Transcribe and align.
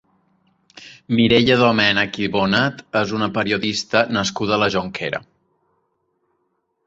Mireia 1.17 1.57
Domènech 1.59 2.17
i 2.27 2.29
Bonet 2.37 2.81
és 3.03 3.13
una 3.17 3.29
periodista 3.37 4.01
nascuda 4.17 4.55
a 4.57 4.61
la 4.65 4.71
Jonquera. 4.77 5.21